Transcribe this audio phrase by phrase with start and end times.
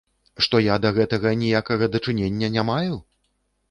[0.45, 3.03] Што я да гэтага ніякага дачынення не маю?